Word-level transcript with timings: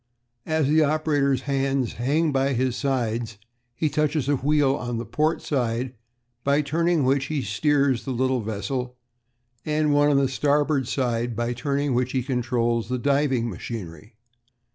"As 0.47 0.67
the 0.67 0.83
operator's 0.83 1.41
hands 1.41 1.93
hang 1.93 2.31
by 2.31 2.53
his 2.53 2.75
sides, 2.75 3.37
he 3.75 3.87
touches 3.87 4.27
a 4.27 4.35
wheel 4.37 4.73
on 4.75 4.97
the 4.97 5.05
port 5.05 5.43
side, 5.43 5.93
by 6.43 6.63
turning 6.63 7.03
which 7.03 7.25
he 7.25 7.43
steers 7.43 8.03
the 8.03 8.09
little 8.11 8.41
vessel, 8.41 8.97
and 9.63 9.93
one 9.93 10.09
on 10.09 10.17
the 10.17 10.27
starboard 10.27 10.87
side, 10.87 11.35
by 11.35 11.53
turning 11.53 11.93
which 11.93 12.13
he 12.13 12.23
controls 12.23 12.89
the 12.89 12.97
diving 12.97 13.47
machinery. 13.47 14.15